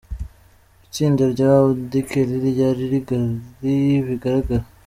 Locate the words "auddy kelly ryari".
1.59-2.83